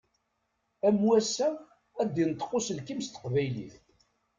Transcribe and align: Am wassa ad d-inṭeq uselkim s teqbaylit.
Am 0.87 0.97
wassa 1.07 1.47
ad 2.01 2.09
d-inṭeq 2.13 2.51
uselkim 2.57 2.99
s 3.01 3.07
teqbaylit. 3.09 3.75